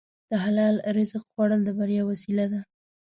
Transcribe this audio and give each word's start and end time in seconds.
د 0.29 0.31
حلال 0.45 0.75
رزق 0.97 1.23
خوړل 1.31 1.61
د 1.65 1.69
بریا 1.77 2.03
وسیله 2.09 2.45
ده. 2.51 2.61